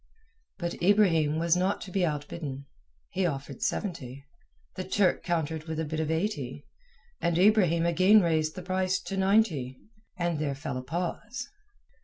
But 0.57 0.81
Ibrahim 0.81 1.37
was 1.37 1.55
not 1.55 1.79
to 1.81 1.91
be 1.91 2.03
outbidden. 2.03 2.65
He 3.11 3.27
offered 3.27 3.61
seventy, 3.61 4.25
the 4.75 4.83
Turk 4.83 5.21
countered 5.21 5.65
with 5.65 5.79
a 5.79 5.85
bid 5.85 5.99
of 5.99 6.09
eighty, 6.09 6.65
and 7.21 7.37
Ibrahim 7.37 7.85
again 7.85 8.19
raised 8.21 8.55
the 8.55 8.63
price 8.63 8.99
to 9.01 9.15
ninety, 9.15 9.77
and 10.17 10.39
there 10.39 10.55
fell 10.55 10.77
a 10.77 10.81
pause. 10.83 11.47